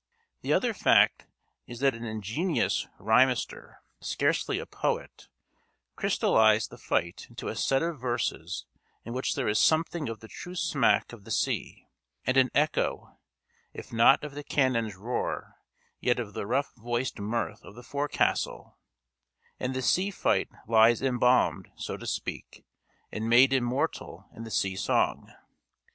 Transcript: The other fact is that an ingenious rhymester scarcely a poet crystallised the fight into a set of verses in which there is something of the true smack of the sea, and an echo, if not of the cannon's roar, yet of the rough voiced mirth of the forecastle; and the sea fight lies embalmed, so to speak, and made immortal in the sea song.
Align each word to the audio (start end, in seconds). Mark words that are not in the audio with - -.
The 0.41 0.51
other 0.51 0.73
fact 0.73 1.27
is 1.67 1.77
that 1.81 1.93
an 1.93 2.05
ingenious 2.05 2.87
rhymester 2.97 3.83
scarcely 3.99 4.57
a 4.57 4.65
poet 4.65 5.27
crystallised 5.95 6.71
the 6.71 6.79
fight 6.79 7.27
into 7.29 7.49
a 7.49 7.55
set 7.55 7.83
of 7.83 7.99
verses 8.01 8.65
in 9.05 9.13
which 9.13 9.35
there 9.35 9.47
is 9.47 9.59
something 9.59 10.09
of 10.09 10.19
the 10.19 10.27
true 10.27 10.55
smack 10.55 11.13
of 11.13 11.23
the 11.23 11.29
sea, 11.29 11.85
and 12.25 12.35
an 12.35 12.49
echo, 12.55 13.19
if 13.75 13.93
not 13.93 14.23
of 14.23 14.33
the 14.33 14.43
cannon's 14.43 14.95
roar, 14.95 15.57
yet 15.99 16.19
of 16.19 16.33
the 16.33 16.47
rough 16.47 16.73
voiced 16.75 17.19
mirth 17.19 17.63
of 17.63 17.75
the 17.75 17.83
forecastle; 17.83 18.79
and 19.59 19.75
the 19.75 19.83
sea 19.83 20.09
fight 20.09 20.49
lies 20.67 21.03
embalmed, 21.03 21.69
so 21.75 21.95
to 21.95 22.07
speak, 22.07 22.65
and 23.11 23.29
made 23.29 23.53
immortal 23.53 24.25
in 24.35 24.45
the 24.45 24.49
sea 24.49 24.75
song. 24.75 25.31